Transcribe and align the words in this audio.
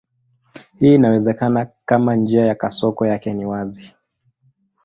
Hii 0.79 0.95
inawezekana 0.95 1.65
kama 1.85 2.15
njia 2.15 2.45
ya 2.45 2.55
kasoko 2.55 3.05
yake 3.05 3.33
ni 3.33 3.45
wazi. 3.45 3.95